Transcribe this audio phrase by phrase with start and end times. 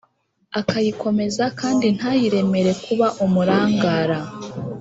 [0.59, 4.19] akayikomeza kandi ntayiremere kuba umurangara,